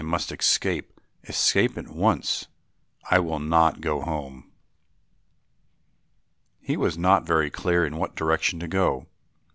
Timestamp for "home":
4.01-4.51